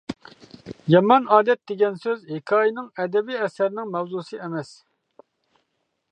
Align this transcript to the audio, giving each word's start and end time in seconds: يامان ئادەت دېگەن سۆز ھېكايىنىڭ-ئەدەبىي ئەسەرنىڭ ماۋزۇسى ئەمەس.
يامان 0.93 1.27
ئادەت 1.35 1.59
دېگەن 1.71 1.99
سۆز 2.05 2.23
ھېكايىنىڭ-ئەدەبىي 2.31 3.39
ئەسەرنىڭ 3.43 3.91
ماۋزۇسى 3.97 4.41
ئەمەس. 4.47 4.71